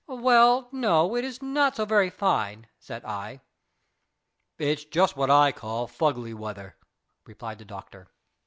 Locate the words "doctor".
7.65-8.07